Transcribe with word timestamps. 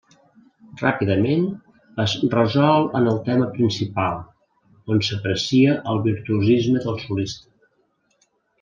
Ràpidament 0.77 1.43
es 2.03 2.15
resol 2.31 2.87
en 3.01 3.11
el 3.11 3.21
tema 3.29 3.51
principal, 3.59 4.17
on 4.95 5.05
s'aprecia 5.11 5.77
el 5.93 6.03
virtuosisme 6.09 6.83
del 6.89 7.01
solista. 7.07 7.51